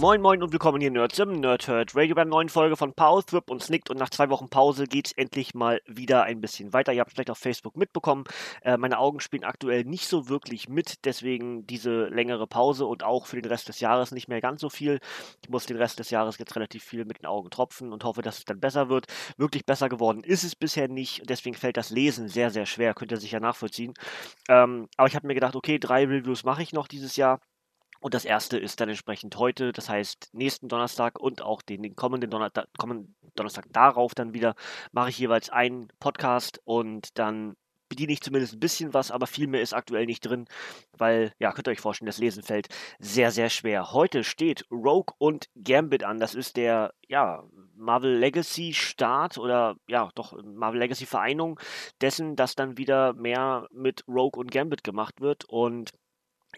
Moin 0.00 0.22
Moin 0.22 0.44
und 0.44 0.52
willkommen 0.52 0.80
hier 0.80 0.92
Nerds 0.92 1.18
im 1.18 1.40
Nerdhurt 1.40 1.96
Radio 1.96 2.14
bei 2.14 2.20
einer 2.20 2.30
neuen 2.30 2.48
Folge 2.48 2.76
von 2.76 2.94
Pause, 2.94 3.26
Thrip 3.26 3.50
und 3.50 3.64
Snicked 3.64 3.90
und 3.90 3.98
nach 3.98 4.10
zwei 4.10 4.30
Wochen 4.30 4.48
Pause 4.48 4.84
geht's 4.84 5.10
endlich 5.10 5.54
mal 5.54 5.80
wieder 5.88 6.22
ein 6.22 6.40
bisschen 6.40 6.72
weiter. 6.72 6.92
Ihr 6.92 7.00
habt 7.00 7.10
es 7.10 7.14
vielleicht 7.14 7.30
auf 7.30 7.38
Facebook 7.38 7.76
mitbekommen, 7.76 8.22
äh, 8.62 8.76
meine 8.76 9.00
Augen 9.00 9.18
spielen 9.18 9.42
aktuell 9.42 9.82
nicht 9.82 10.06
so 10.06 10.28
wirklich 10.28 10.68
mit, 10.68 11.04
deswegen 11.04 11.66
diese 11.66 12.06
längere 12.10 12.46
Pause 12.46 12.86
und 12.86 13.02
auch 13.02 13.26
für 13.26 13.42
den 13.42 13.50
Rest 13.50 13.68
des 13.68 13.80
Jahres 13.80 14.12
nicht 14.12 14.28
mehr 14.28 14.40
ganz 14.40 14.60
so 14.60 14.70
viel. 14.70 15.00
Ich 15.42 15.48
muss 15.48 15.66
den 15.66 15.76
Rest 15.76 15.98
des 15.98 16.10
Jahres 16.10 16.38
jetzt 16.38 16.54
relativ 16.54 16.84
viel 16.84 17.04
mit 17.04 17.18
den 17.18 17.26
Augen 17.26 17.50
tropfen 17.50 17.92
und 17.92 18.04
hoffe, 18.04 18.22
dass 18.22 18.38
es 18.38 18.44
dann 18.44 18.60
besser 18.60 18.88
wird. 18.88 19.06
Wirklich 19.36 19.66
besser 19.66 19.88
geworden 19.88 20.22
ist 20.22 20.44
es 20.44 20.54
bisher 20.54 20.86
nicht, 20.86 21.28
deswegen 21.28 21.56
fällt 21.56 21.76
das 21.76 21.90
Lesen 21.90 22.28
sehr, 22.28 22.50
sehr 22.50 22.66
schwer, 22.66 22.94
könnt 22.94 23.10
ihr 23.10 23.18
sicher 23.18 23.40
nachvollziehen. 23.40 23.94
Ähm, 24.48 24.86
aber 24.96 25.08
ich 25.08 25.16
habe 25.16 25.26
mir 25.26 25.34
gedacht, 25.34 25.56
okay, 25.56 25.80
drei 25.80 26.04
Reviews 26.04 26.44
mache 26.44 26.62
ich 26.62 26.72
noch 26.72 26.86
dieses 26.86 27.16
Jahr. 27.16 27.40
Und 28.00 28.14
das 28.14 28.24
erste 28.24 28.58
ist 28.58 28.80
dann 28.80 28.88
entsprechend 28.88 29.36
heute, 29.36 29.72
das 29.72 29.88
heißt 29.88 30.30
nächsten 30.32 30.68
Donnerstag 30.68 31.18
und 31.18 31.42
auch 31.42 31.62
den, 31.62 31.82
den 31.82 31.96
kommenden, 31.96 32.30
Donner 32.30 32.50
kommenden 32.78 33.16
Donnerstag 33.34 33.66
darauf 33.72 34.14
dann 34.14 34.34
wieder, 34.34 34.54
mache 34.92 35.10
ich 35.10 35.18
jeweils 35.18 35.50
einen 35.50 35.88
Podcast 35.98 36.60
und 36.64 37.18
dann 37.18 37.56
bediene 37.88 38.12
ich 38.12 38.20
zumindest 38.20 38.54
ein 38.54 38.60
bisschen 38.60 38.94
was, 38.94 39.10
aber 39.10 39.26
viel 39.26 39.46
mehr 39.46 39.62
ist 39.62 39.72
aktuell 39.72 40.06
nicht 40.06 40.20
drin, 40.20 40.46
weil, 40.96 41.32
ja, 41.38 41.52
könnt 41.52 41.68
ihr 41.68 41.72
euch 41.72 41.80
vorstellen, 41.80 42.06
das 42.06 42.18
Lesen 42.18 42.42
fällt 42.42 42.68
sehr, 42.98 43.30
sehr 43.30 43.50
schwer. 43.50 43.92
Heute 43.92 44.24
steht 44.24 44.66
Rogue 44.70 45.14
und 45.18 45.48
Gambit 45.54 46.04
an. 46.04 46.20
Das 46.20 46.34
ist 46.34 46.56
der, 46.56 46.92
ja, 47.08 47.44
Marvel 47.74 48.16
Legacy 48.16 48.74
Start 48.74 49.38
oder, 49.38 49.76
ja, 49.88 50.10
doch, 50.14 50.36
Marvel 50.42 50.80
Legacy 50.80 51.06
Vereinung 51.06 51.58
dessen, 52.00 52.36
dass 52.36 52.54
dann 52.54 52.76
wieder 52.76 53.14
mehr 53.14 53.68
mit 53.72 54.04
Rogue 54.06 54.38
und 54.38 54.50
Gambit 54.50 54.84
gemacht 54.84 55.20
wird 55.20 55.44
und 55.46 55.92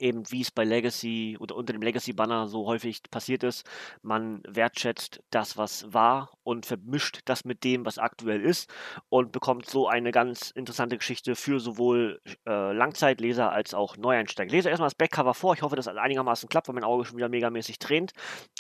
eben 0.00 0.30
wie 0.30 0.40
es 0.40 0.50
bei 0.50 0.64
Legacy 0.64 1.36
oder 1.38 1.56
unter 1.56 1.72
dem 1.72 1.82
Legacy-Banner 1.82 2.48
so 2.48 2.66
häufig 2.66 3.02
passiert 3.10 3.42
ist, 3.42 3.64
man 4.02 4.42
wertschätzt 4.46 5.22
das, 5.30 5.56
was 5.56 5.92
war 5.92 6.30
und 6.42 6.66
vermischt 6.66 7.20
das 7.26 7.44
mit 7.44 7.64
dem, 7.64 7.84
was 7.84 7.98
aktuell 7.98 8.42
ist 8.42 8.72
und 9.08 9.32
bekommt 9.32 9.66
so 9.66 9.88
eine 9.88 10.10
ganz 10.10 10.50
interessante 10.50 10.98
Geschichte 10.98 11.36
für 11.36 11.60
sowohl 11.60 12.20
äh, 12.46 12.72
Langzeitleser 12.72 13.52
als 13.52 13.74
auch 13.74 13.96
Neueinsteiger. 13.96 14.48
Ich 14.48 14.52
lese 14.52 14.70
erstmal 14.70 14.88
das 14.88 14.94
Backcover 14.94 15.34
vor. 15.34 15.54
Ich 15.54 15.62
hoffe, 15.62 15.76
dass 15.76 15.84
das 15.84 15.96
einigermaßen 15.96 16.48
klappt, 16.48 16.68
weil 16.68 16.74
mein 16.74 16.84
Auge 16.84 17.04
schon 17.04 17.16
wieder 17.16 17.28
megamäßig 17.28 17.78
tränt. 17.78 18.12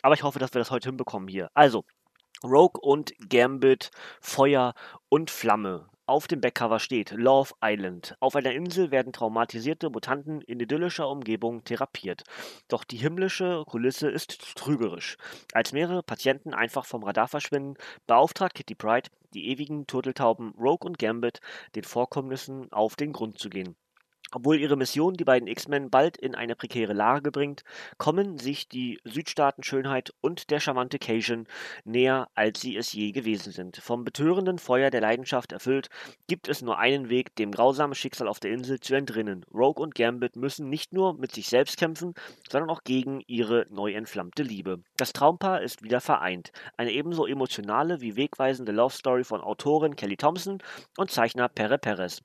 Aber 0.02 0.14
ich 0.14 0.22
hoffe, 0.22 0.38
dass 0.38 0.54
wir 0.54 0.60
das 0.60 0.70
heute 0.70 0.88
hinbekommen 0.88 1.28
hier. 1.28 1.50
Also, 1.54 1.84
Rogue 2.42 2.80
und 2.80 3.12
Gambit, 3.28 3.90
Feuer 4.20 4.74
und 5.08 5.30
Flamme. 5.30 5.90
Auf 6.10 6.26
dem 6.26 6.40
Backcover 6.40 6.80
steht 6.80 7.12
Love 7.12 7.54
Island. 7.62 8.16
Auf 8.18 8.34
einer 8.34 8.50
Insel 8.50 8.90
werden 8.90 9.12
traumatisierte 9.12 9.90
Mutanten 9.90 10.40
in 10.40 10.58
idyllischer 10.58 11.08
Umgebung 11.08 11.62
therapiert. 11.62 12.24
Doch 12.66 12.82
die 12.82 12.96
himmlische 12.96 13.62
Kulisse 13.68 14.10
ist 14.10 14.56
trügerisch. 14.56 15.18
Als 15.52 15.72
mehrere 15.72 16.02
Patienten 16.02 16.52
einfach 16.52 16.84
vom 16.84 17.04
Radar 17.04 17.28
verschwinden, 17.28 17.76
beauftragt 18.08 18.56
Kitty 18.56 18.74
Pride 18.74 19.08
die 19.34 19.50
ewigen 19.50 19.86
Turteltauben 19.86 20.52
Rogue 20.58 20.84
und 20.84 20.98
Gambit, 20.98 21.38
den 21.76 21.84
Vorkommnissen 21.84 22.72
auf 22.72 22.96
den 22.96 23.12
Grund 23.12 23.38
zu 23.38 23.48
gehen. 23.48 23.76
Obwohl 24.32 24.60
ihre 24.60 24.76
Mission 24.76 25.14
die 25.14 25.24
beiden 25.24 25.48
X-Men 25.48 25.90
bald 25.90 26.16
in 26.16 26.36
eine 26.36 26.54
prekäre 26.54 26.92
Lage 26.92 27.32
bringt, 27.32 27.64
kommen 27.98 28.38
sich 28.38 28.68
die 28.68 29.00
Südstaaten-Schönheit 29.04 30.12
und 30.20 30.50
der 30.50 30.60
charmante 30.60 31.00
Cajun 31.00 31.46
näher, 31.84 32.28
als 32.34 32.60
sie 32.60 32.76
es 32.76 32.92
je 32.92 33.10
gewesen 33.10 33.52
sind. 33.52 33.78
Vom 33.78 34.04
betörenden 34.04 34.58
Feuer 34.58 34.90
der 34.90 35.00
Leidenschaft 35.00 35.50
erfüllt, 35.50 35.88
gibt 36.28 36.48
es 36.48 36.62
nur 36.62 36.78
einen 36.78 37.08
Weg, 37.08 37.34
dem 37.36 37.50
grausamen 37.50 37.96
Schicksal 37.96 38.28
auf 38.28 38.38
der 38.38 38.52
Insel 38.52 38.78
zu 38.78 38.94
entrinnen. 38.94 39.44
Rogue 39.52 39.82
und 39.82 39.96
Gambit 39.96 40.36
müssen 40.36 40.68
nicht 40.70 40.92
nur 40.92 41.14
mit 41.14 41.32
sich 41.32 41.48
selbst 41.48 41.76
kämpfen, 41.76 42.14
sondern 42.48 42.70
auch 42.70 42.84
gegen 42.84 43.22
ihre 43.26 43.66
neu 43.70 43.92
entflammte 43.94 44.44
Liebe. 44.44 44.80
Das 44.96 45.12
Traumpaar 45.12 45.62
ist 45.62 45.82
wieder 45.82 46.00
vereint. 46.00 46.52
Eine 46.76 46.92
ebenso 46.92 47.26
emotionale 47.26 48.00
wie 48.00 48.14
wegweisende 48.14 48.70
Love 48.70 48.94
Story 48.94 49.24
von 49.24 49.40
Autorin 49.40 49.96
Kelly 49.96 50.16
Thompson 50.16 50.58
und 50.96 51.10
Zeichner 51.10 51.48
Pere 51.48 51.78
Perez 51.78 52.22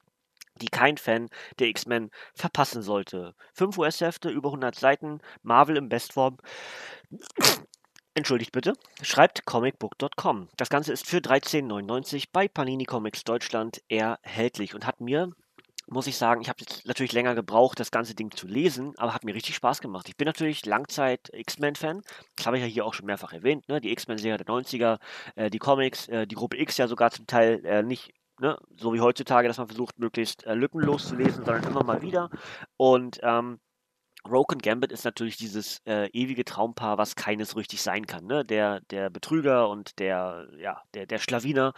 die 0.62 0.68
kein 0.68 0.98
Fan 0.98 1.30
der 1.60 1.68
X-Men 1.68 2.12
verpassen 2.34 2.82
sollte. 2.82 3.36
5 3.54 3.78
US-Hefte, 3.78 4.30
über 4.30 4.50
100 4.50 4.76
Seiten, 4.76 5.20
Marvel 5.44 5.78
in 5.78 5.90
Bestform. 5.90 6.38
Entschuldigt 8.14 8.54
bitte. 8.54 8.74
Schreibt 9.02 9.46
comicbook.com. 9.46 10.48
Das 10.56 10.70
Ganze 10.70 10.94
ist 10.94 11.06
für 11.06 11.18
13,99 11.18 12.30
bei 12.32 12.48
Panini 12.48 12.86
Comics 12.86 13.24
Deutschland 13.26 13.82
erhältlich 13.90 14.74
und 14.74 14.86
hat 14.86 15.02
mir 15.02 15.34
muss 15.88 16.08
ich 16.08 16.18
sagen, 16.18 16.42
ich 16.42 16.50
habe 16.50 16.62
jetzt 16.62 16.86
natürlich 16.88 17.14
länger 17.14 17.36
gebraucht, 17.36 17.80
das 17.80 17.92
ganze 17.92 18.16
Ding 18.16 18.32
zu 18.32 18.48
lesen, 18.48 18.94
aber 18.98 19.14
hat 19.14 19.24
mir 19.24 19.36
richtig 19.36 19.56
Spaß 19.56 19.82
gemacht. 19.82 20.10
Ich 20.10 20.18
bin 20.18 20.26
natürlich 20.26 20.66
Langzeit 20.66 21.30
X-Men-Fan. 21.32 22.02
Das 22.36 22.46
habe 22.48 22.58
ich 22.58 22.64
ja 22.64 22.70
hier 22.70 22.86
auch 22.86 22.94
schon 22.94 23.06
mehrfach 23.06 23.34
erwähnt. 23.34 23.68
Ne? 23.70 23.80
Die 23.80 23.92
X-Men-Serie 23.92 24.38
der 24.38 24.48
90er, 24.48 25.00
äh, 25.36 25.50
die 25.50 25.60
Comics, 25.60 26.08
äh, 26.08 26.26
die 26.26 26.36
Gruppe 26.36 26.58
X 26.58 26.78
ja 26.78 26.88
sogar 26.88 27.12
zum 27.12 27.28
Teil 27.28 27.64
äh, 27.66 27.84
nicht 27.84 28.14
ne, 28.40 28.58
so 28.76 28.94
wie 28.94 29.02
heutzutage, 29.02 29.48
dass 29.48 29.58
man 29.58 29.68
versucht, 29.68 30.00
möglichst 30.00 30.46
äh, 30.46 30.54
lückenlos 30.56 31.08
zu 31.08 31.16
lesen, 31.16 31.46
sondern 31.46 31.64
immer 31.64 31.84
mal 31.84 32.02
wieder. 32.02 32.30
Und 32.78 33.20
ähm, 33.24 33.60
Rogue 34.28 34.58
Gambit 34.58 34.92
ist 34.92 35.06
natürlich 35.06 35.38
dieses 35.38 35.82
äh, 35.86 36.10
ewige 36.12 36.46
Traumpaar, 36.46 36.98
was 36.98 37.16
keines 37.16 37.56
richtig 37.56 37.82
sein 37.82 38.08
kann. 38.08 38.26
Ne? 38.26 38.44
Der, 38.44 38.82
der 38.82 39.10
Betrüger 39.10 39.70
und 39.70 40.00
der, 40.00 40.48
ja, 40.58 40.82
der, 40.94 41.06
der 41.06 41.20
Schlawiner 41.20 41.74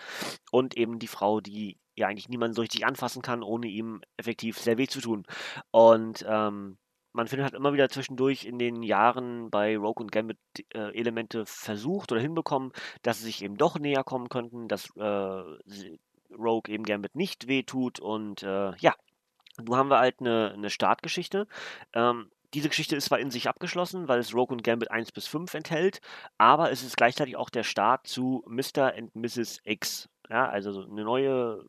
und 0.51 0.77
eben 0.77 0.99
die 0.99 1.07
Frau, 1.07 1.41
die 1.41 1.77
ja 1.95 2.07
eigentlich 2.07 2.29
niemanden 2.29 2.55
so 2.55 2.61
richtig 2.61 2.85
anfassen 2.85 3.21
kann, 3.21 3.43
ohne 3.43 3.67
ihm 3.67 4.01
effektiv 4.17 4.59
sehr 4.59 4.77
weh 4.77 4.87
zu 4.87 5.01
tun. 5.01 5.25
Und 5.71 6.25
ähm, 6.27 6.77
man 7.13 7.27
findet 7.27 7.45
halt 7.45 7.55
immer 7.55 7.73
wieder 7.73 7.89
zwischendurch 7.89 8.45
in 8.45 8.59
den 8.59 8.83
Jahren 8.83 9.49
bei 9.49 9.75
Rogue 9.75 10.03
und 10.03 10.11
Gambit 10.11 10.37
äh, 10.73 10.95
Elemente 10.97 11.45
versucht 11.45 12.11
oder 12.11 12.21
hinbekommen, 12.21 12.71
dass 13.01 13.19
sie 13.19 13.25
sich 13.25 13.43
eben 13.43 13.57
doch 13.57 13.79
näher 13.79 14.03
kommen 14.03 14.29
könnten, 14.29 14.67
dass 14.67 14.95
äh, 14.95 15.43
Rogue 16.31 16.71
eben 16.73 16.83
Gambit 16.83 17.15
nicht 17.15 17.47
wehtut. 17.47 17.99
Und 17.99 18.43
äh, 18.43 18.75
ja, 18.77 18.95
nun 19.61 19.75
haben 19.75 19.89
wir 19.89 19.99
halt 19.99 20.19
eine, 20.19 20.51
eine 20.53 20.69
Startgeschichte. 20.69 21.47
Ähm, 21.93 22.29
diese 22.53 22.69
Geschichte 22.69 22.95
ist 22.95 23.05
zwar 23.05 23.19
in 23.19 23.31
sich 23.31 23.49
abgeschlossen, 23.49 24.07
weil 24.07 24.19
es 24.19 24.33
Rogue 24.33 24.55
und 24.55 24.63
Gambit 24.63 24.89
1 24.89 25.11
bis 25.11 25.27
5 25.27 25.53
enthält, 25.53 25.99
aber 26.37 26.71
es 26.71 26.81
ist 26.81 26.95
gleichzeitig 26.95 27.35
auch 27.35 27.49
der 27.49 27.63
Start 27.63 28.07
zu 28.07 28.43
Mr. 28.47 28.93
and 28.95 29.13
Mrs. 29.15 29.59
X. 29.63 30.09
Ja, 30.29 30.47
also 30.47 30.83
eine 30.83 31.03
neue 31.03 31.65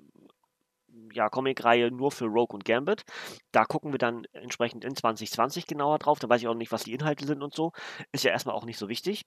ja, 1.12 1.28
Comic-Reihe 1.28 1.90
nur 1.90 2.10
für 2.10 2.26
Rogue 2.26 2.54
und 2.54 2.64
Gambit. 2.64 3.04
Da 3.52 3.64
gucken 3.64 3.92
wir 3.92 3.98
dann 3.98 4.24
entsprechend 4.32 4.84
in 4.84 4.94
2020 4.94 5.66
genauer 5.66 5.98
drauf. 5.98 6.18
Da 6.18 6.28
weiß 6.28 6.40
ich 6.40 6.48
auch 6.48 6.54
nicht, 6.54 6.72
was 6.72 6.84
die 6.84 6.92
Inhalte 6.92 7.26
sind 7.26 7.42
und 7.42 7.54
so. 7.54 7.72
Ist 8.12 8.24
ja 8.24 8.30
erstmal 8.30 8.54
auch 8.54 8.64
nicht 8.64 8.78
so 8.78 8.88
wichtig. 8.88 9.24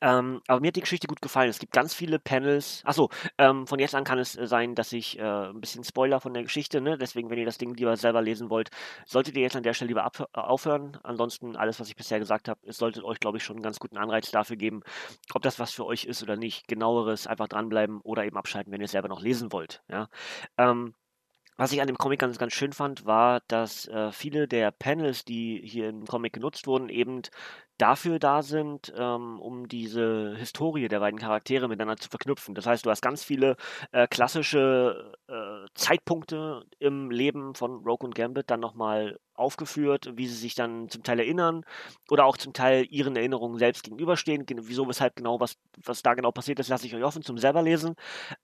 Ähm, 0.00 0.40
aber 0.46 0.60
mir 0.60 0.68
hat 0.68 0.76
die 0.76 0.80
Geschichte 0.80 1.06
gut 1.06 1.20
gefallen. 1.20 1.50
Es 1.50 1.58
gibt 1.58 1.72
ganz 1.72 1.94
viele 1.94 2.18
Panels. 2.18 2.82
Achso, 2.84 3.10
ähm, 3.38 3.66
von 3.66 3.78
jetzt 3.78 3.94
an 3.94 4.04
kann 4.04 4.18
es 4.18 4.36
äh, 4.36 4.46
sein, 4.46 4.74
dass 4.74 4.92
ich 4.92 5.18
äh, 5.18 5.22
ein 5.22 5.60
bisschen 5.60 5.84
Spoiler 5.84 6.20
von 6.20 6.34
der 6.34 6.42
Geschichte, 6.42 6.80
ne? 6.80 6.98
Deswegen, 6.98 7.30
wenn 7.30 7.38
ihr 7.38 7.44
das 7.44 7.58
Ding 7.58 7.74
lieber 7.74 7.96
selber 7.96 8.22
lesen 8.22 8.50
wollt, 8.50 8.70
solltet 9.06 9.36
ihr 9.36 9.42
jetzt 9.42 9.56
an 9.56 9.62
der 9.62 9.74
Stelle 9.74 9.88
lieber 9.88 10.10
äh, 10.18 10.24
aufhören. 10.38 10.98
Ansonsten, 11.02 11.56
alles, 11.56 11.80
was 11.80 11.88
ich 11.88 11.96
bisher 11.96 12.18
gesagt 12.18 12.48
habe, 12.48 12.60
es 12.64 12.78
sollte 12.78 13.04
euch, 13.04 13.20
glaube 13.20 13.38
ich, 13.38 13.44
schon 13.44 13.56
einen 13.56 13.62
ganz 13.62 13.78
guten 13.78 13.96
Anreiz 13.96 14.30
dafür 14.30 14.56
geben, 14.56 14.82
ob 15.32 15.42
das 15.42 15.58
was 15.58 15.72
für 15.72 15.86
euch 15.86 16.04
ist 16.04 16.22
oder 16.22 16.36
nicht. 16.36 16.68
Genaueres 16.68 17.26
einfach 17.26 17.48
dranbleiben 17.48 18.00
oder 18.02 18.24
eben 18.24 18.36
abschalten, 18.36 18.72
wenn 18.72 18.80
ihr 18.80 18.86
es 18.86 18.92
selber 18.92 19.08
noch 19.08 19.22
lesen 19.22 19.52
wollt. 19.52 19.82
Ja. 19.88 20.08
Ähm, 20.58 20.94
was 21.56 21.70
ich 21.70 21.80
an 21.80 21.86
dem 21.86 21.96
Comic 21.96 22.18
ganz, 22.18 22.36
ganz 22.38 22.52
schön 22.52 22.72
fand, 22.72 23.06
war, 23.06 23.40
dass 23.46 23.86
äh, 23.86 24.10
viele 24.10 24.48
der 24.48 24.72
Panels, 24.72 25.24
die 25.24 25.60
hier 25.64 25.88
im 25.88 26.04
Comic 26.04 26.32
genutzt 26.32 26.66
wurden, 26.66 26.88
eben 26.88 27.22
dafür 27.78 28.18
da 28.18 28.42
sind, 28.42 28.92
ähm, 28.96 29.40
um 29.40 29.68
diese 29.68 30.34
Historie 30.36 30.88
der 30.88 31.00
beiden 31.00 31.18
Charaktere 31.18 31.68
miteinander 31.68 31.96
zu 31.96 32.08
verknüpfen. 32.08 32.54
Das 32.54 32.66
heißt, 32.66 32.86
du 32.86 32.90
hast 32.90 33.02
ganz 33.02 33.24
viele 33.24 33.56
äh, 33.92 34.06
klassische 34.06 35.12
äh, 35.28 35.66
Zeitpunkte 35.74 36.64
im 36.78 37.10
Leben 37.10 37.54
von 37.54 37.84
Rogue 37.84 38.06
und 38.06 38.14
Gambit 38.14 38.50
dann 38.50 38.60
nochmal 38.60 39.18
aufgeführt, 39.34 40.12
wie 40.14 40.28
sie 40.28 40.36
sich 40.36 40.54
dann 40.54 40.88
zum 40.88 41.02
Teil 41.02 41.18
erinnern 41.18 41.64
oder 42.10 42.24
auch 42.26 42.36
zum 42.36 42.52
Teil 42.52 42.86
ihren 42.88 43.16
Erinnerungen 43.16 43.58
selbst 43.58 43.82
gegenüberstehen. 43.82 44.44
Wieso, 44.48 44.86
weshalb 44.88 45.16
genau, 45.16 45.40
was, 45.40 45.56
was 45.84 46.02
da 46.02 46.14
genau 46.14 46.30
passiert 46.30 46.60
ist, 46.60 46.68
lasse 46.68 46.86
ich 46.86 46.94
euch 46.94 47.02
offen 47.02 47.22
zum 47.22 47.38
selber 47.38 47.62
lesen. 47.62 47.96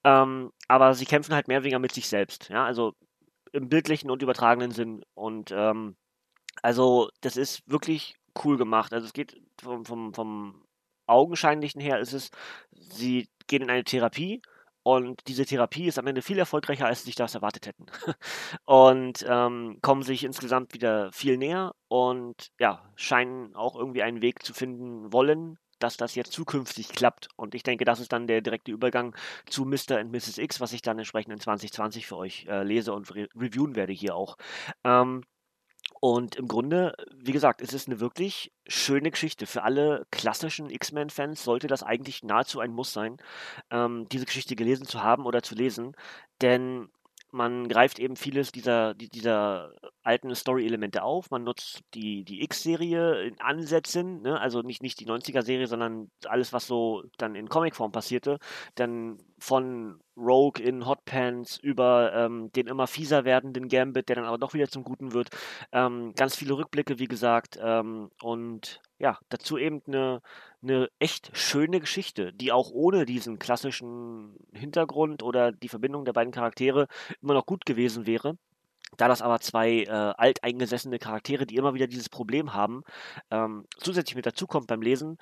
Ähm, 0.04 0.50
aber 0.68 0.94
sie 0.94 1.06
kämpfen 1.06 1.34
halt 1.34 1.46
mehr 1.48 1.58
oder 1.58 1.64
weniger 1.64 1.78
mit 1.78 1.92
sich 1.92 2.08
selbst. 2.08 2.48
Ja, 2.48 2.64
also 2.64 2.94
im 3.52 3.68
bildlichen 3.68 4.10
und 4.10 4.22
übertragenen 4.22 4.72
Sinn. 4.72 5.02
Und 5.14 5.52
ähm, 5.52 5.96
also, 6.62 7.10
das 7.20 7.36
ist 7.36 7.62
wirklich 7.66 8.16
cool 8.44 8.56
gemacht. 8.56 8.92
Also 8.92 9.06
es 9.06 9.12
geht 9.12 9.40
vom, 9.60 9.84
vom, 9.84 10.14
vom 10.14 10.62
Augenscheinlichen 11.06 11.80
her 11.80 11.98
ist 11.98 12.12
es, 12.12 12.30
sie 12.70 13.28
gehen 13.46 13.62
in 13.62 13.70
eine 13.70 13.84
Therapie 13.84 14.42
und 14.82 15.20
diese 15.28 15.44
Therapie 15.44 15.86
ist 15.86 15.98
am 15.98 16.06
Ende 16.06 16.22
viel 16.22 16.38
erfolgreicher, 16.38 16.86
als 16.86 17.00
sie 17.00 17.06
sich 17.06 17.14
das 17.14 17.34
erwartet 17.34 17.66
hätten. 17.66 17.86
und 18.64 19.24
ähm, 19.28 19.78
kommen 19.82 20.02
sich 20.02 20.24
insgesamt 20.24 20.72
wieder 20.72 21.12
viel 21.12 21.36
näher 21.36 21.74
und 21.88 22.50
ja, 22.58 22.82
scheinen 22.96 23.54
auch 23.54 23.76
irgendwie 23.76 24.02
einen 24.02 24.22
Weg 24.22 24.42
zu 24.42 24.54
finden 24.54 25.12
wollen, 25.12 25.58
dass 25.80 25.96
das 25.96 26.14
jetzt 26.14 26.32
zukünftig 26.32 26.88
klappt. 26.90 27.28
Und 27.36 27.54
ich 27.54 27.62
denke, 27.62 27.84
das 27.84 28.00
ist 28.00 28.12
dann 28.12 28.26
der 28.26 28.40
direkte 28.40 28.70
Übergang 28.70 29.14
zu 29.46 29.64
Mr. 29.64 30.00
und 30.00 30.12
Mrs. 30.12 30.38
X, 30.38 30.60
was 30.60 30.72
ich 30.72 30.82
dann 30.82 30.98
entsprechend 30.98 31.32
in 31.32 31.40
2020 31.40 32.06
für 32.06 32.16
euch 32.16 32.46
äh, 32.48 32.62
lese 32.62 32.92
und 32.94 33.14
re 33.14 33.28
reviewen 33.34 33.76
werde 33.76 33.92
hier 33.92 34.14
auch. 34.14 34.36
Ähm, 34.84 35.24
und 36.00 36.36
im 36.36 36.48
Grunde, 36.48 36.94
wie 37.14 37.32
gesagt, 37.32 37.60
es 37.60 37.74
ist 37.74 37.86
eine 37.86 38.00
wirklich 38.00 38.52
schöne 38.66 39.10
Geschichte. 39.10 39.46
Für 39.46 39.62
alle 39.64 40.06
klassischen 40.10 40.70
X-Men-Fans 40.70 41.44
sollte 41.44 41.66
das 41.66 41.82
eigentlich 41.82 42.22
nahezu 42.22 42.60
ein 42.60 42.72
Muss 42.72 42.92
sein, 42.92 43.18
ähm, 43.70 44.08
diese 44.10 44.24
Geschichte 44.24 44.56
gelesen 44.56 44.86
zu 44.86 45.02
haben 45.02 45.26
oder 45.26 45.42
zu 45.42 45.54
lesen. 45.54 45.94
Denn 46.40 46.88
man 47.32 47.68
greift 47.68 47.98
eben 47.98 48.16
vieles 48.16 48.50
dieser, 48.50 48.94
dieser 48.94 49.72
alten 50.02 50.34
Story-Elemente 50.34 51.02
auf. 51.02 51.30
Man 51.30 51.44
nutzt 51.44 51.82
die, 51.94 52.24
die 52.24 52.42
X-Serie 52.42 53.22
in 53.22 53.40
Ansätzen, 53.40 54.22
ne? 54.22 54.40
also 54.40 54.62
nicht, 54.62 54.82
nicht 54.82 55.00
die 55.00 55.06
90er-Serie, 55.06 55.66
sondern 55.66 56.10
alles, 56.26 56.52
was 56.52 56.66
so 56.66 57.04
dann 57.18 57.34
in 57.34 57.48
Comicform 57.48 57.92
passierte. 57.92 58.38
Dann 58.74 59.18
von 59.38 60.00
Rogue 60.20 60.62
in 60.62 60.86
Hot 60.86 61.04
Pants 61.04 61.58
über 61.58 62.12
ähm, 62.14 62.52
den 62.52 62.66
immer 62.66 62.86
fieser 62.86 63.24
werdenden 63.24 63.68
Gambit, 63.68 64.08
der 64.08 64.16
dann 64.16 64.24
aber 64.26 64.38
doch 64.38 64.54
wieder 64.54 64.68
zum 64.68 64.84
Guten 64.84 65.12
wird. 65.12 65.30
Ähm, 65.72 66.12
ganz 66.14 66.36
viele 66.36 66.56
Rückblicke, 66.56 66.98
wie 66.98 67.08
gesagt. 67.08 67.58
Ähm, 67.62 68.10
und 68.22 68.80
ja, 68.98 69.18
dazu 69.30 69.58
eben 69.58 69.82
eine, 69.86 70.22
eine 70.62 70.88
echt 70.98 71.30
schöne 71.36 71.80
Geschichte, 71.80 72.32
die 72.32 72.52
auch 72.52 72.70
ohne 72.70 73.06
diesen 73.06 73.38
klassischen 73.38 74.36
Hintergrund 74.52 75.22
oder 75.22 75.52
die 75.52 75.68
Verbindung 75.68 76.04
der 76.04 76.12
beiden 76.12 76.32
Charaktere 76.32 76.86
immer 77.22 77.34
noch 77.34 77.46
gut 77.46 77.64
gewesen 77.64 78.06
wäre. 78.06 78.36
Da 78.96 79.08
das 79.08 79.22
aber 79.22 79.40
zwei 79.40 79.84
äh, 79.84 79.88
alteingesessene 79.88 80.98
Charaktere, 80.98 81.46
die 81.46 81.56
immer 81.56 81.74
wieder 81.74 81.86
dieses 81.86 82.08
Problem 82.08 82.54
haben, 82.54 82.82
ähm, 83.30 83.64
zusätzlich 83.78 84.16
mit 84.16 84.26
dazukommt 84.26 84.66
beim 84.66 84.82
Lesen, 84.82 85.16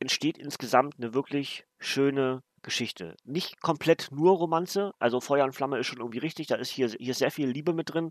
entsteht 0.00 0.38
insgesamt 0.38 0.96
eine 0.98 1.14
wirklich 1.14 1.64
schöne 1.78 2.42
Geschichte. 2.66 3.14
Nicht 3.24 3.62
komplett 3.62 4.08
nur 4.10 4.36
Romanze, 4.36 4.92
also 4.98 5.20
Feuer 5.20 5.44
und 5.44 5.54
Flamme 5.54 5.78
ist 5.78 5.86
schon 5.86 6.00
irgendwie 6.00 6.18
richtig, 6.18 6.48
da 6.48 6.56
ist 6.56 6.68
hier, 6.68 6.88
hier 6.88 7.14
sehr 7.14 7.30
viel 7.30 7.48
Liebe 7.48 7.72
mit 7.72 7.94
drin, 7.94 8.10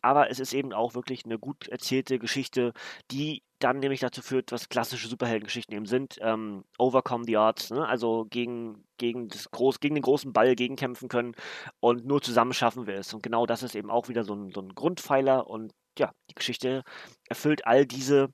aber 0.00 0.30
es 0.30 0.40
ist 0.40 0.54
eben 0.54 0.72
auch 0.72 0.94
wirklich 0.94 1.26
eine 1.26 1.38
gut 1.38 1.68
erzählte 1.68 2.18
Geschichte, 2.18 2.72
die 3.10 3.42
dann 3.58 3.78
nämlich 3.78 4.00
dazu 4.00 4.22
führt, 4.22 4.52
was 4.52 4.70
klassische 4.70 5.06
Superheldengeschichten 5.06 5.76
eben 5.76 5.84
sind, 5.84 6.16
ähm, 6.22 6.64
overcome 6.78 7.24
the 7.26 7.36
odds, 7.36 7.70
ne? 7.70 7.86
also 7.86 8.26
gegen, 8.30 8.86
gegen, 8.96 9.28
das 9.28 9.50
groß, 9.50 9.80
gegen 9.80 9.96
den 9.96 10.02
großen 10.02 10.32
Ball 10.32 10.56
gegenkämpfen 10.56 11.08
können 11.08 11.34
und 11.78 12.06
nur 12.06 12.22
zusammen 12.22 12.54
schaffen 12.54 12.86
wir 12.86 12.94
es. 12.94 13.12
Und 13.12 13.22
genau 13.22 13.44
das 13.44 13.62
ist 13.62 13.74
eben 13.74 13.90
auch 13.90 14.08
wieder 14.08 14.24
so 14.24 14.34
ein, 14.34 14.50
so 14.54 14.62
ein 14.62 14.74
Grundpfeiler 14.74 15.46
und 15.46 15.72
ja, 15.98 16.10
die 16.30 16.34
Geschichte 16.34 16.84
erfüllt 17.28 17.66
all 17.66 17.84
diese 17.84 18.30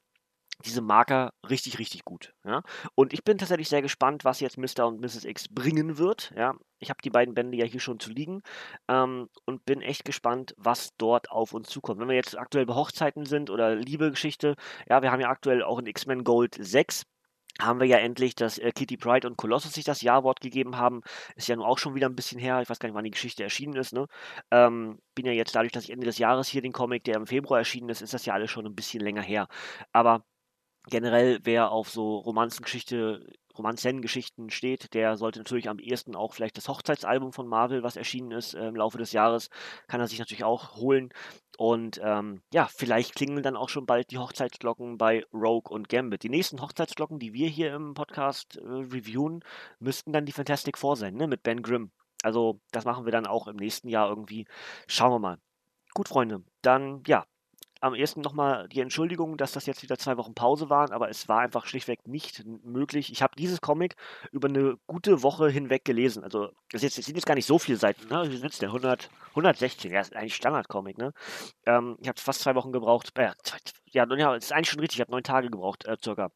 diese 0.64 0.80
Marker 0.80 1.32
richtig, 1.48 1.78
richtig 1.78 2.04
gut. 2.04 2.32
Ja? 2.44 2.62
Und 2.94 3.12
ich 3.12 3.24
bin 3.24 3.38
tatsächlich 3.38 3.68
sehr 3.68 3.82
gespannt, 3.82 4.24
was 4.24 4.40
jetzt 4.40 4.58
Mr. 4.58 4.86
und 4.86 5.00
Mrs. 5.00 5.24
X 5.24 5.48
bringen 5.48 5.98
wird. 5.98 6.32
Ja? 6.36 6.54
Ich 6.78 6.90
habe 6.90 7.02
die 7.02 7.10
beiden 7.10 7.34
Bände 7.34 7.56
ja 7.56 7.64
hier 7.64 7.80
schon 7.80 8.00
zu 8.00 8.10
liegen 8.10 8.42
ähm, 8.88 9.28
und 9.44 9.64
bin 9.64 9.82
echt 9.82 10.04
gespannt, 10.04 10.54
was 10.56 10.90
dort 10.96 11.30
auf 11.30 11.52
uns 11.52 11.68
zukommt. 11.68 12.00
Wenn 12.00 12.08
wir 12.08 12.16
jetzt 12.16 12.38
aktuell 12.38 12.66
bei 12.66 12.74
Hochzeiten 12.74 13.26
sind 13.26 13.50
oder 13.50 13.74
Liebegeschichte, 13.74 14.56
ja, 14.88 15.02
wir 15.02 15.12
haben 15.12 15.20
ja 15.20 15.28
aktuell 15.28 15.62
auch 15.62 15.78
in 15.78 15.86
X-Men 15.86 16.24
Gold 16.24 16.56
6 16.58 17.04
haben 17.60 17.80
wir 17.80 17.86
ja 17.86 17.98
endlich, 17.98 18.34
dass 18.34 18.58
äh, 18.58 18.70
Kitty 18.72 18.96
Pride 18.96 19.26
und 19.26 19.36
Colossus 19.36 19.72
sich 19.72 19.84
das 19.84 20.02
Ja-Wort 20.02 20.40
gegeben 20.40 20.76
haben. 20.76 21.00
Ist 21.36 21.48
ja 21.48 21.56
nun 21.56 21.64
auch 21.64 21.78
schon 21.78 21.94
wieder 21.94 22.08
ein 22.08 22.16
bisschen 22.16 22.38
her. 22.38 22.60
Ich 22.60 22.68
weiß 22.68 22.78
gar 22.78 22.88
nicht, 22.88 22.96
wann 22.96 23.04
die 23.04 23.10
Geschichte 23.10 23.42
erschienen 23.42 23.76
ist. 23.76 23.92
Ne? 23.92 24.06
Ähm, 24.50 24.98
bin 25.14 25.26
ja 25.26 25.32
jetzt 25.32 25.54
dadurch, 25.54 25.72
dass 25.72 25.84
ich 25.84 25.90
Ende 25.90 26.06
des 26.06 26.18
Jahres 26.18 26.48
hier 26.48 26.62
den 26.62 26.72
Comic, 26.72 27.04
der 27.04 27.16
im 27.16 27.26
Februar 27.26 27.58
erschienen 27.58 27.88
ist, 27.88 28.02
ist 28.02 28.14
das 28.14 28.26
ja 28.26 28.34
alles 28.34 28.50
schon 28.50 28.66
ein 28.66 28.74
bisschen 28.74 29.00
länger 29.02 29.22
her. 29.22 29.48
Aber 29.92 30.24
generell, 30.88 31.40
wer 31.44 31.70
auf 31.70 31.90
so 31.90 32.18
Romanzengeschichte, 32.18 33.26
Romanzengeschichten 33.56 34.50
steht, 34.50 34.94
der 34.94 35.16
sollte 35.16 35.40
natürlich 35.40 35.68
am 35.68 35.78
ehesten 35.78 36.14
auch 36.14 36.34
vielleicht 36.34 36.56
das 36.56 36.68
Hochzeitsalbum 36.68 37.32
von 37.32 37.46
Marvel, 37.48 37.82
was 37.82 37.96
erschienen 37.96 38.32
ist 38.32 38.54
äh, 38.54 38.68
im 38.68 38.76
Laufe 38.76 38.98
des 38.98 39.12
Jahres, 39.12 39.48
kann 39.88 40.00
er 40.00 40.08
sich 40.08 40.18
natürlich 40.18 40.44
auch 40.44 40.76
holen. 40.76 41.10
Und 41.58 42.00
ähm, 42.02 42.42
ja, 42.52 42.66
vielleicht 42.66 43.14
klingeln 43.14 43.42
dann 43.42 43.56
auch 43.56 43.70
schon 43.70 43.86
bald 43.86 44.10
die 44.10 44.18
Hochzeitsglocken 44.18 44.98
bei 44.98 45.24
Rogue 45.32 45.72
und 45.72 45.88
Gambit. 45.88 46.22
Die 46.22 46.28
nächsten 46.28 46.60
Hochzeitsglocken, 46.60 47.18
die 47.18 47.32
wir 47.32 47.48
hier 47.48 47.74
im 47.74 47.94
Podcast 47.94 48.56
äh, 48.56 48.60
reviewen, 48.62 49.42
müssten 49.78 50.12
dann 50.12 50.26
die 50.26 50.32
Fantastic 50.32 50.76
Four 50.76 50.96
sein, 50.96 51.14
ne? 51.14 51.26
Mit 51.26 51.42
Ben 51.42 51.62
Grimm. 51.62 51.90
Also, 52.22 52.60
das 52.72 52.84
machen 52.84 53.06
wir 53.06 53.12
dann 53.12 53.26
auch 53.26 53.46
im 53.46 53.56
nächsten 53.56 53.88
Jahr 53.88 54.08
irgendwie. 54.08 54.46
Schauen 54.86 55.12
wir 55.12 55.18
mal. 55.18 55.38
Gut, 55.94 56.08
Freunde, 56.08 56.42
dann 56.60 57.02
ja, 57.06 57.24
am 57.80 57.94
ersten 57.94 58.20
nochmal 58.20 58.68
die 58.68 58.80
Entschuldigung, 58.80 59.36
dass 59.36 59.52
das 59.52 59.66
jetzt 59.66 59.82
wieder 59.82 59.98
zwei 59.98 60.16
Wochen 60.16 60.34
Pause 60.34 60.70
waren, 60.70 60.92
aber 60.92 61.08
es 61.10 61.28
war 61.28 61.40
einfach 61.40 61.66
schlichtweg 61.66 62.06
nicht 62.06 62.44
möglich. 62.64 63.12
Ich 63.12 63.22
habe 63.22 63.34
dieses 63.36 63.60
Comic 63.60 63.96
über 64.32 64.48
eine 64.48 64.76
gute 64.86 65.22
Woche 65.22 65.48
hinweg 65.48 65.84
gelesen. 65.84 66.24
Also, 66.24 66.50
das 66.70 66.82
sind 66.82 67.14
jetzt 67.14 67.26
gar 67.26 67.34
nicht 67.34 67.46
so 67.46 67.58
viele 67.58 67.78
Seiten. 67.78 68.08
Ne? 68.08 68.30
Wie 68.30 68.36
sind 68.36 68.52
es 68.52 68.58
denn? 68.58 68.68
100, 68.68 69.10
116. 69.30 69.92
Ja, 69.92 70.00
ist 70.00 70.16
eigentlich 70.16 70.34
Standard-Comic. 70.34 70.98
Ne? 70.98 71.12
Ähm, 71.66 71.96
ich 72.00 72.08
habe 72.08 72.20
fast 72.20 72.40
zwei 72.40 72.54
Wochen 72.54 72.72
gebraucht. 72.72 73.12
Äh, 73.18 73.32
ja, 73.86 74.06
ja, 74.16 74.34
ist 74.34 74.52
eigentlich 74.52 74.70
schon 74.70 74.80
richtig. 74.80 74.98
Ich 74.98 75.00
habe 75.02 75.12
neun 75.12 75.22
Tage 75.22 75.50
gebraucht, 75.50 75.84
äh, 75.86 75.96
circa. 76.02 76.30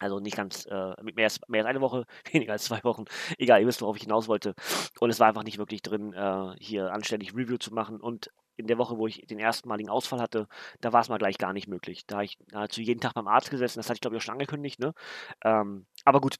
Also 0.00 0.20
nicht 0.20 0.36
ganz, 0.36 0.64
äh, 0.66 0.94
mehr, 1.02 1.24
als, 1.24 1.40
mehr 1.48 1.62
als 1.62 1.68
eine 1.68 1.80
Woche, 1.80 2.04
weniger 2.32 2.52
als 2.52 2.64
zwei 2.64 2.82
Wochen. 2.84 3.04
Egal, 3.36 3.60
ihr 3.60 3.66
wisst, 3.66 3.82
worauf 3.82 3.96
ich 3.96 4.02
hinaus 4.02 4.28
wollte. 4.28 4.54
Und 5.00 5.10
es 5.10 5.18
war 5.18 5.28
einfach 5.28 5.42
nicht 5.42 5.58
wirklich 5.58 5.82
drin, 5.82 6.12
äh, 6.12 6.54
hier 6.60 6.92
anständig 6.92 7.34
Review 7.34 7.56
zu 7.56 7.74
machen. 7.74 8.00
Und 8.00 8.30
in 8.58 8.66
der 8.66 8.78
Woche, 8.78 8.98
wo 8.98 9.06
ich 9.06 9.22
den 9.26 9.38
erstmaligen 9.38 9.90
Ausfall 9.90 10.20
hatte, 10.20 10.48
da 10.80 10.92
war 10.92 11.00
es 11.00 11.08
mal 11.08 11.18
gleich 11.18 11.38
gar 11.38 11.52
nicht 11.52 11.68
möglich. 11.68 12.06
Da 12.06 12.16
habe 12.16 12.24
ich 12.26 12.38
nahezu 12.52 12.80
jeden 12.82 13.00
Tag 13.00 13.14
beim 13.14 13.28
Arzt 13.28 13.50
gesessen, 13.50 13.78
das 13.78 13.86
hatte 13.88 13.96
ich 13.96 14.00
glaube 14.02 14.16
ich 14.16 14.22
auch 14.22 14.26
schon 14.26 14.34
angekündigt, 14.34 14.80
ne? 14.80 14.94
Ähm, 15.44 15.86
aber 16.04 16.20
gut, 16.20 16.38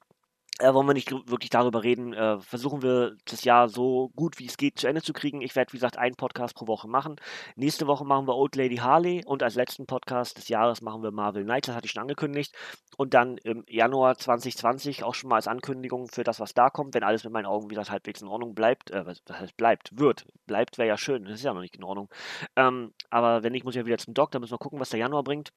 äh, 0.59 0.73
wollen 0.73 0.87
wir 0.87 0.93
nicht 0.93 1.11
wirklich 1.11 1.49
darüber 1.49 1.83
reden. 1.83 2.13
Äh, 2.13 2.39
versuchen 2.41 2.81
wir 2.81 3.15
das 3.25 3.43
Jahr 3.43 3.69
so 3.69 4.09
gut 4.15 4.39
wie 4.39 4.45
es 4.45 4.57
geht 4.57 4.77
zu 4.77 4.87
Ende 4.87 5.01
zu 5.01 5.13
kriegen. 5.13 5.41
Ich 5.41 5.55
werde, 5.55 5.73
wie 5.73 5.77
gesagt, 5.77 5.97
einen 5.97 6.15
Podcast 6.15 6.55
pro 6.55 6.67
Woche 6.67 6.87
machen. 6.87 7.15
Nächste 7.55 7.87
Woche 7.87 8.05
machen 8.05 8.27
wir 8.27 8.35
Old 8.35 8.55
Lady 8.55 8.77
Harley 8.77 9.23
und 9.25 9.41
als 9.41 9.55
letzten 9.55 9.85
Podcast 9.85 10.37
des 10.37 10.49
Jahres 10.49 10.81
machen 10.81 11.01
wir 11.01 11.11
Marvel 11.11 11.43
Knights, 11.43 11.67
das 11.67 11.75
hatte 11.75 11.85
ich 11.85 11.91
schon 11.91 12.01
angekündigt. 12.01 12.53
Und 12.97 13.13
dann 13.13 13.37
im 13.37 13.63
Januar 13.67 14.17
2020 14.17 15.03
auch 15.03 15.15
schon 15.15 15.29
mal 15.29 15.37
als 15.37 15.47
Ankündigung 15.47 16.07
für 16.07 16.23
das, 16.23 16.39
was 16.39 16.53
da 16.53 16.69
kommt, 16.69 16.93
wenn 16.93 17.03
alles 17.03 17.23
mit 17.23 17.33
meinen 17.33 17.45
Augen, 17.45 17.69
wie 17.69 17.75
gesagt, 17.75 17.91
halbwegs 17.91 18.21
in 18.21 18.27
Ordnung 18.27 18.53
bleibt. 18.53 18.91
Äh, 18.91 19.05
was 19.05 19.21
heißt 19.31 19.55
bleibt? 19.57 19.97
Wird. 19.97 20.25
Bleibt 20.45 20.77
wäre 20.77 20.89
ja 20.89 20.97
schön, 20.97 21.23
das 21.23 21.35
ist 21.35 21.43
ja 21.43 21.53
noch 21.53 21.61
nicht 21.61 21.77
in 21.77 21.83
Ordnung. 21.83 22.09
Ähm, 22.55 22.93
aber 23.09 23.43
wenn 23.43 23.53
nicht, 23.53 23.63
muss 23.63 23.75
ich 23.75 23.79
ja 23.79 23.85
wieder 23.85 23.97
zum 23.97 24.13
Doktor, 24.13 24.39
müssen 24.39 24.53
wir 24.53 24.57
gucken, 24.57 24.79
was 24.79 24.89
der 24.89 24.99
Januar 24.99 25.23
bringt. 25.23 25.51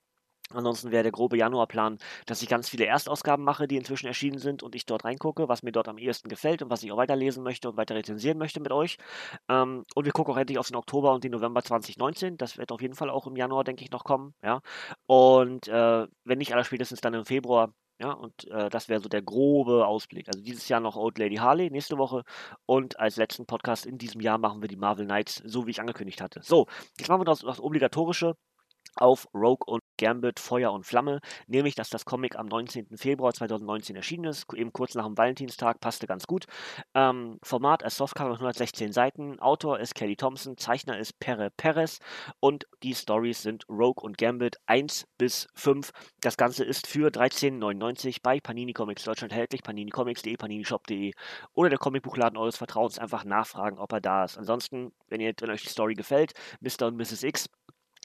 Ansonsten 0.54 0.90
wäre 0.90 1.02
der 1.02 1.12
grobe 1.12 1.36
Januarplan, 1.36 1.98
dass 2.26 2.42
ich 2.42 2.48
ganz 2.48 2.68
viele 2.68 2.86
Erstausgaben 2.86 3.44
mache, 3.44 3.66
die 3.66 3.76
inzwischen 3.76 4.06
erschienen 4.06 4.38
sind 4.38 4.62
und 4.62 4.74
ich 4.74 4.86
dort 4.86 5.04
reingucke, 5.04 5.48
was 5.48 5.62
mir 5.62 5.72
dort 5.72 5.88
am 5.88 5.98
ehesten 5.98 6.28
gefällt 6.28 6.62
und 6.62 6.70
was 6.70 6.82
ich 6.82 6.92
auch 6.92 6.96
weiterlesen 6.96 7.42
möchte 7.42 7.68
und 7.68 7.76
weiter 7.76 7.94
rezensieren 7.94 8.38
möchte 8.38 8.60
mit 8.60 8.72
euch. 8.72 8.96
Ähm, 9.48 9.84
und 9.94 10.04
wir 10.04 10.12
gucken 10.12 10.34
auch 10.34 10.38
endlich 10.38 10.58
auf 10.58 10.68
den 10.68 10.76
Oktober 10.76 11.12
und 11.12 11.24
den 11.24 11.32
November 11.32 11.62
2019. 11.62 12.36
Das 12.36 12.58
wird 12.58 12.72
auf 12.72 12.80
jeden 12.80 12.94
Fall 12.94 13.10
auch 13.10 13.26
im 13.26 13.36
Januar, 13.36 13.64
denke 13.64 13.84
ich, 13.84 13.90
noch 13.90 14.04
kommen. 14.04 14.34
Ja? 14.42 14.60
Und 15.06 15.68
äh, 15.68 16.06
wenn 16.24 16.38
nicht 16.38 16.52
aller 16.52 16.64
spätestens 16.64 17.00
dann 17.00 17.14
im 17.14 17.24
Februar. 17.24 17.72
Ja, 18.00 18.12
und 18.12 18.48
äh, 18.50 18.68
das 18.68 18.88
wäre 18.88 19.00
so 19.00 19.08
der 19.08 19.22
grobe 19.22 19.86
Ausblick. 19.86 20.26
Also 20.26 20.40
dieses 20.40 20.68
Jahr 20.68 20.80
noch 20.80 20.96
Old 20.96 21.18
Lady 21.18 21.36
Harley, 21.36 21.70
nächste 21.70 21.98
Woche. 21.98 22.24
Und 22.66 22.98
als 22.98 23.16
letzten 23.16 23.46
Podcast 23.46 23.86
in 23.86 23.96
diesem 23.96 24.20
Jahr 24.20 24.38
machen 24.38 24.60
wir 24.60 24.68
die 24.68 24.76
Marvel 24.76 25.04
Knights, 25.04 25.36
so 25.44 25.66
wie 25.66 25.70
ich 25.70 25.80
angekündigt 25.80 26.20
hatte. 26.20 26.40
So, 26.42 26.66
jetzt 26.98 27.08
machen 27.08 27.20
wir 27.20 27.26
das, 27.26 27.40
das 27.40 27.60
Obligatorische 27.60 28.34
auf 28.96 29.28
Rogue 29.34 29.64
und 29.66 29.82
Gambit 30.02 30.40
Feuer 30.40 30.72
und 30.72 30.84
Flamme, 30.84 31.20
nämlich 31.46 31.76
dass 31.76 31.88
das 31.88 32.04
Comic 32.04 32.36
am 32.36 32.46
19. 32.46 32.96
Februar 32.96 33.32
2019 33.32 33.94
erschienen 33.94 34.24
ist, 34.24 34.52
eben 34.52 34.72
kurz 34.72 34.96
nach 34.96 35.06
dem 35.06 35.16
Valentinstag, 35.16 35.78
passte 35.78 36.08
ganz 36.08 36.26
gut. 36.26 36.46
Ähm, 36.92 37.38
Format 37.44 37.84
als 37.84 37.98
Softcover 37.98 38.32
116 38.32 38.90
Seiten, 38.90 39.38
Autor 39.38 39.78
ist 39.78 39.94
Kelly 39.94 40.16
Thompson, 40.16 40.56
Zeichner 40.56 40.98
ist 40.98 41.20
Pere 41.20 41.50
Perez 41.50 42.00
und 42.40 42.66
die 42.82 42.96
Stories 42.96 43.42
sind 43.42 43.64
Rogue 43.68 44.02
und 44.02 44.18
Gambit 44.18 44.56
1 44.66 45.06
bis 45.18 45.46
5. 45.54 45.92
Das 46.20 46.36
Ganze 46.36 46.64
ist 46.64 46.88
für 46.88 47.08
13,99 47.10 48.18
bei 48.24 48.40
Panini 48.40 48.72
Comics 48.72 49.04
Deutschland 49.04 49.32
erhältlich, 49.32 49.62
paninicomics.de, 49.62 50.36
paninishop.de 50.36 51.12
oder 51.54 51.70
der 51.70 51.78
Comicbuchladen 51.78 52.36
eures 52.36 52.56
Vertrauens 52.56 52.98
einfach 52.98 53.24
nachfragen, 53.24 53.78
ob 53.78 53.92
er 53.92 54.00
da 54.00 54.24
ist. 54.24 54.36
Ansonsten, 54.36 54.92
wenn, 55.06 55.20
ihr, 55.20 55.32
wenn 55.38 55.50
euch 55.50 55.62
die 55.62 55.68
Story 55.68 55.94
gefällt, 55.94 56.32
Mr. 56.60 56.88
und 56.88 56.96
Mrs. 56.96 57.22
X 57.22 57.48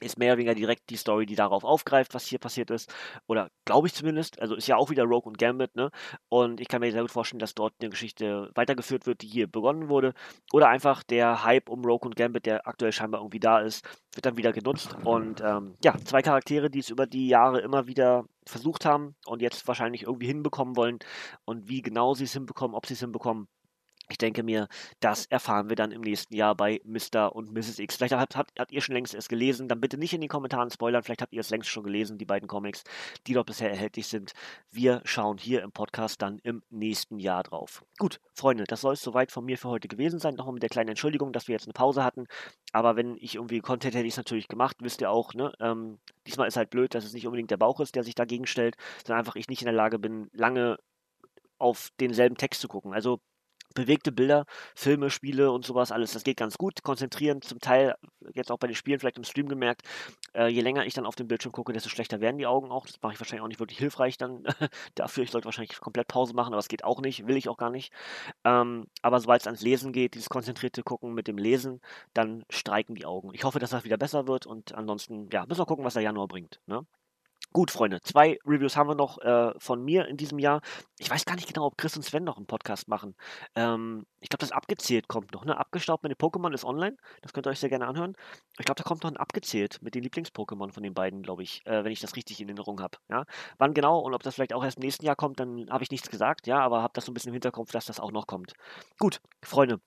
ist 0.00 0.18
mehr 0.18 0.32
oder 0.32 0.38
weniger 0.38 0.54
direkt 0.54 0.90
die 0.90 0.96
Story, 0.96 1.26
die 1.26 1.34
darauf 1.34 1.64
aufgreift, 1.64 2.14
was 2.14 2.26
hier 2.26 2.38
passiert 2.38 2.70
ist. 2.70 2.92
Oder 3.26 3.50
glaube 3.64 3.88
ich 3.88 3.94
zumindest. 3.94 4.40
Also 4.40 4.54
ist 4.54 4.68
ja 4.68 4.76
auch 4.76 4.90
wieder 4.90 5.04
Rogue 5.04 5.28
und 5.28 5.38
Gambit, 5.38 5.74
ne? 5.74 5.90
Und 6.28 6.60
ich 6.60 6.68
kann 6.68 6.80
mir 6.80 6.92
sehr 6.92 7.02
gut 7.02 7.10
vorstellen, 7.10 7.40
dass 7.40 7.54
dort 7.54 7.74
eine 7.80 7.90
Geschichte 7.90 8.50
weitergeführt 8.54 9.06
wird, 9.06 9.22
die 9.22 9.26
hier 9.26 9.48
begonnen 9.48 9.88
wurde. 9.88 10.14
Oder 10.52 10.68
einfach 10.68 11.02
der 11.02 11.44
Hype 11.44 11.68
um 11.68 11.84
Rogue 11.84 12.06
und 12.06 12.16
Gambit, 12.16 12.46
der 12.46 12.66
aktuell 12.68 12.92
scheinbar 12.92 13.20
irgendwie 13.20 13.40
da 13.40 13.58
ist, 13.60 13.84
wird 14.14 14.26
dann 14.26 14.36
wieder 14.36 14.52
genutzt. 14.52 14.96
Und 15.04 15.40
ähm, 15.40 15.74
ja, 15.82 15.96
zwei 16.04 16.22
Charaktere, 16.22 16.70
die 16.70 16.80
es 16.80 16.90
über 16.90 17.06
die 17.06 17.28
Jahre 17.28 17.60
immer 17.60 17.86
wieder 17.86 18.24
versucht 18.46 18.84
haben 18.84 19.14
und 19.26 19.42
jetzt 19.42 19.66
wahrscheinlich 19.66 20.02
irgendwie 20.02 20.26
hinbekommen 20.26 20.76
wollen. 20.76 20.98
Und 21.44 21.68
wie 21.68 21.82
genau 21.82 22.14
sie 22.14 22.24
es 22.24 22.32
hinbekommen, 22.32 22.76
ob 22.76 22.86
sie 22.86 22.94
es 22.94 23.00
hinbekommen, 23.00 23.48
ich 24.10 24.18
denke 24.18 24.42
mir, 24.42 24.68
das 25.00 25.26
erfahren 25.26 25.68
wir 25.68 25.76
dann 25.76 25.92
im 25.92 26.00
nächsten 26.00 26.34
Jahr 26.34 26.54
bei 26.54 26.80
Mr. 26.84 27.34
und 27.34 27.52
Mrs. 27.52 27.78
X. 27.78 27.96
Vielleicht 27.96 28.14
habt, 28.14 28.36
habt, 28.36 28.58
habt, 28.58 28.72
ihr 28.72 28.80
schon 28.80 28.94
längst 28.94 29.14
es 29.14 29.28
gelesen, 29.28 29.68
dann 29.68 29.80
bitte 29.80 29.98
nicht 29.98 30.12
in 30.12 30.20
den 30.20 30.28
Kommentaren 30.28 30.70
spoilern. 30.70 31.02
Vielleicht 31.02 31.22
habt 31.22 31.32
ihr 31.32 31.40
es 31.40 31.50
längst 31.50 31.68
schon 31.68 31.84
gelesen, 31.84 32.18
die 32.18 32.24
beiden 32.24 32.48
Comics, 32.48 32.84
die 33.26 33.34
dort 33.34 33.46
bisher 33.46 33.70
erhältlich 33.70 34.06
sind. 34.06 34.32
Wir 34.70 35.00
schauen 35.04 35.38
hier 35.38 35.62
im 35.62 35.72
Podcast 35.72 36.22
dann 36.22 36.38
im 36.42 36.62
nächsten 36.70 37.18
Jahr 37.18 37.42
drauf. 37.42 37.84
Gut, 37.98 38.20
Freunde, 38.32 38.64
das 38.64 38.80
soll 38.80 38.94
es 38.94 39.02
soweit 39.02 39.30
von 39.30 39.44
mir 39.44 39.58
für 39.58 39.68
heute 39.68 39.88
gewesen 39.88 40.18
sein. 40.18 40.34
Nochmal 40.34 40.54
mit 40.54 40.62
der 40.62 40.70
kleinen 40.70 40.90
Entschuldigung, 40.90 41.32
dass 41.32 41.48
wir 41.48 41.54
jetzt 41.54 41.66
eine 41.66 41.72
Pause 41.74 42.04
hatten. 42.04 42.26
Aber 42.72 42.96
wenn 42.96 43.16
ich 43.18 43.36
irgendwie 43.36 43.60
Content 43.60 43.94
hätte 43.94 44.06
ich 44.06 44.14
es 44.14 44.18
natürlich 44.18 44.48
gemacht, 44.48 44.76
wisst 44.80 45.00
ihr 45.00 45.10
auch, 45.10 45.34
ne? 45.34 45.52
Ähm, 45.60 45.98
diesmal 46.26 46.48
ist 46.48 46.56
halt 46.56 46.70
blöd, 46.70 46.94
dass 46.94 47.04
es 47.04 47.12
nicht 47.12 47.26
unbedingt 47.26 47.50
der 47.50 47.56
Bauch 47.56 47.80
ist, 47.80 47.94
der 47.94 48.04
sich 48.04 48.14
dagegen 48.14 48.46
stellt, 48.46 48.76
sondern 49.04 49.20
einfach 49.20 49.36
ich 49.36 49.48
nicht 49.48 49.62
in 49.62 49.66
der 49.66 49.74
Lage 49.74 49.98
bin, 49.98 50.28
lange 50.32 50.78
auf 51.58 51.90
denselben 52.00 52.36
Text 52.36 52.60
zu 52.60 52.68
gucken. 52.68 52.92
Also 52.92 53.20
bewegte 53.74 54.12
Bilder, 54.12 54.44
Filme, 54.74 55.10
Spiele 55.10 55.50
und 55.52 55.64
sowas, 55.64 55.92
alles, 55.92 56.12
das 56.12 56.24
geht 56.24 56.36
ganz 56.36 56.58
gut. 56.58 56.82
Konzentrieren, 56.82 57.42
zum 57.42 57.60
Teil, 57.60 57.94
jetzt 58.34 58.50
auch 58.50 58.58
bei 58.58 58.66
den 58.66 58.76
Spielen, 58.76 58.98
vielleicht 58.98 59.18
im 59.18 59.24
Stream 59.24 59.48
gemerkt, 59.48 59.82
äh, 60.34 60.48
je 60.48 60.60
länger 60.60 60.86
ich 60.86 60.94
dann 60.94 61.06
auf 61.06 61.16
dem 61.16 61.28
Bildschirm 61.28 61.52
gucke, 61.52 61.72
desto 61.72 61.88
schlechter 61.88 62.20
werden 62.20 62.38
die 62.38 62.46
Augen 62.46 62.70
auch. 62.70 62.86
Das 62.86 63.00
mache 63.02 63.14
ich 63.14 63.20
wahrscheinlich 63.20 63.42
auch 63.42 63.48
nicht 63.48 63.60
wirklich 63.60 63.78
hilfreich 63.78 64.16
dann 64.18 64.44
dafür. 64.94 65.24
Ich 65.24 65.30
sollte 65.30 65.46
wahrscheinlich 65.46 65.78
komplett 65.80 66.08
Pause 66.08 66.34
machen, 66.34 66.52
aber 66.52 66.60
es 66.60 66.68
geht 66.68 66.84
auch 66.84 67.00
nicht, 67.00 67.26
will 67.26 67.36
ich 67.36 67.48
auch 67.48 67.56
gar 67.56 67.70
nicht. 67.70 67.92
Ähm, 68.44 68.86
aber 69.02 69.20
sobald 69.20 69.42
es 69.42 69.46
ans 69.46 69.62
Lesen 69.62 69.92
geht, 69.92 70.14
dieses 70.14 70.28
konzentrierte 70.28 70.82
Gucken 70.82 71.14
mit 71.14 71.28
dem 71.28 71.38
Lesen, 71.38 71.80
dann 72.14 72.44
streiken 72.50 72.94
die 72.94 73.06
Augen. 73.06 73.30
Ich 73.34 73.44
hoffe, 73.44 73.58
dass 73.58 73.70
das 73.70 73.84
wieder 73.84 73.98
besser 73.98 74.26
wird 74.26 74.46
und 74.46 74.74
ansonsten, 74.74 75.28
ja, 75.32 75.46
müssen 75.46 75.60
wir 75.60 75.66
gucken, 75.66 75.84
was 75.84 75.94
der 75.94 76.02
Januar 76.02 76.28
bringt. 76.28 76.60
Ne? 76.66 76.86
Gut, 77.54 77.70
Freunde, 77.70 78.00
zwei 78.02 78.38
Reviews 78.44 78.76
haben 78.76 78.90
wir 78.90 78.94
noch 78.94 79.18
äh, 79.22 79.52
von 79.58 79.82
mir 79.82 80.06
in 80.06 80.18
diesem 80.18 80.38
Jahr. 80.38 80.60
Ich 80.98 81.08
weiß 81.08 81.24
gar 81.24 81.34
nicht 81.34 81.48
genau, 81.48 81.64
ob 81.64 81.78
Chris 81.78 81.96
und 81.96 82.02
Sven 82.02 82.22
noch 82.22 82.36
einen 82.36 82.46
Podcast 82.46 82.88
machen. 82.88 83.14
Ähm, 83.54 84.04
ich 84.20 84.28
glaube, 84.28 84.40
das 84.40 84.52
Abgezählt 84.52 85.08
kommt 85.08 85.32
noch. 85.32 85.46
Ne? 85.46 85.56
Abgestaubt 85.56 86.02
mit 86.02 86.12
den 86.12 86.18
Pokémon 86.18 86.52
ist 86.52 86.64
online. 86.64 86.96
Das 87.22 87.32
könnt 87.32 87.46
ihr 87.46 87.50
euch 87.50 87.58
sehr 87.58 87.70
gerne 87.70 87.86
anhören. 87.86 88.14
Ich 88.58 88.66
glaube, 88.66 88.76
da 88.76 88.84
kommt 88.84 89.02
noch 89.02 89.10
ein 89.10 89.16
Abgezählt 89.16 89.78
mit 89.80 89.94
den 89.94 90.02
Lieblings-Pokémon 90.02 90.72
von 90.72 90.82
den 90.82 90.92
beiden, 90.92 91.22
glaube 91.22 91.42
ich, 91.42 91.64
äh, 91.64 91.84
wenn 91.84 91.92
ich 91.92 92.00
das 92.00 92.16
richtig 92.16 92.38
in 92.42 92.48
Erinnerung 92.48 92.82
habe. 92.82 92.98
Ja? 93.08 93.24
Wann 93.56 93.72
genau 93.72 93.98
und 94.00 94.12
ob 94.12 94.22
das 94.22 94.34
vielleicht 94.34 94.52
auch 94.52 94.62
erst 94.62 94.76
im 94.76 94.82
nächsten 94.82 95.06
Jahr 95.06 95.16
kommt, 95.16 95.40
dann 95.40 95.70
habe 95.70 95.82
ich 95.82 95.90
nichts 95.90 96.10
gesagt. 96.10 96.46
Ja, 96.46 96.60
aber 96.60 96.82
habe 96.82 96.92
das 96.92 97.06
so 97.06 97.12
ein 97.12 97.14
bisschen 97.14 97.30
im 97.30 97.34
Hinterkopf, 97.34 97.72
dass 97.72 97.86
das 97.86 97.98
auch 97.98 98.12
noch 98.12 98.26
kommt. 98.26 98.52
Gut, 98.98 99.20
Freunde, 99.42 99.80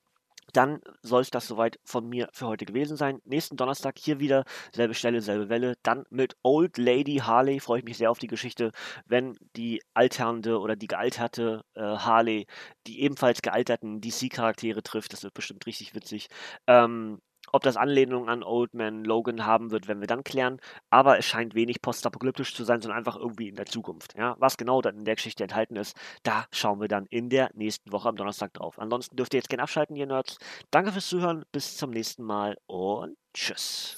dann 0.54 0.82
soll 1.02 1.22
es 1.22 1.30
das 1.30 1.48
soweit 1.48 1.80
von 1.84 2.08
mir 2.08 2.30
für 2.34 2.48
heute 2.48 2.66
gewesen 2.66 2.98
sein. 2.98 3.22
Nächsten 3.26 3.58
Donnerstag 3.58 3.98
hier 3.98 4.20
wieder, 4.20 4.46
selbe 4.74 4.94
Stelle, 4.94 5.22
selbe 5.22 5.50
Welle. 5.50 5.76
Dann 5.84 6.06
mit 6.10 6.36
Old 6.44 6.78
Lady 6.78 7.18
Harley. 7.18 7.60
Freue 7.60 7.80
ich 7.80 7.86
mich 7.86 7.98
sehr 7.98 8.12
auf 8.12 8.20
die 8.20 8.28
Geschichte, 8.28 8.72
wenn 9.06 9.36
die 9.56 9.82
alternde 9.94 10.60
oder 10.60 10.76
die 10.76 10.88
gealterte 10.88 11.64
äh, 11.76 11.82
Harley 11.82 12.46
die 12.88 13.02
ebenfalls 13.02 13.42
gealterten 13.42 14.02
DC-Charaktere 14.02 14.84
trifft. 14.84 15.14
Das 15.14 15.24
wird 15.24 15.34
bestimmt 15.34 15.66
richtig 15.66 15.94
witzig. 15.96 16.28
Ähm, 16.68 17.22
ob 17.52 17.64
das 17.64 17.78
Anlehnung 17.78 18.30
an 18.30 18.44
Old 18.44 18.74
Man 18.74 19.04
Logan 19.04 19.46
haben 19.46 19.72
wird, 19.72 19.88
werden 19.88 20.00
wir 20.00 20.08
dann 20.08 20.24
klären. 20.24 20.60
Aber 20.90 21.18
es 21.18 21.26
scheint 21.26 21.56
wenig 21.56 21.82
postapokalyptisch 21.82 22.56
zu 22.56 22.64
sein, 22.64 22.82
sondern 22.82 22.98
einfach 22.98 23.18
irgendwie 23.18 23.50
in 23.50 23.56
der 23.56 23.66
Zukunft. 23.66 24.16
Ja? 24.18 24.36
Was 24.40 24.58
genau 24.58 24.82
dann 24.82 24.98
in 24.98 25.06
der 25.06 25.16
Geschichte 25.16 25.44
enthalten 25.44 25.76
ist, 25.76 25.96
da 26.24 26.46
schauen 26.52 26.82
wir 26.82 26.88
dann 26.88 27.06
in 27.08 27.30
der 27.30 27.50
nächsten 27.54 27.92
Woche 27.92 28.10
am 28.10 28.16
Donnerstag 28.16 28.54
drauf. 28.54 28.80
Ansonsten 28.80 29.16
dürft 29.16 29.34
ihr 29.34 29.40
jetzt 29.40 29.50
gerne 29.50 29.64
abschalten, 29.64 29.96
ihr 29.96 30.08
Nerds. 30.08 30.38
Danke 30.72 30.92
fürs 30.92 31.08
Zuhören, 31.08 31.46
bis 31.52 31.78
zum 31.78 31.92
nächsten 31.92 32.24
Mal 32.24 32.58
und 32.68 33.18
tschüss. 33.34 33.98